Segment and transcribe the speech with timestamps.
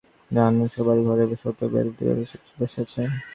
[0.31, 3.01] রানু বসার ঘরে ছোট টেবিলে চুপচাপ বসে আছে।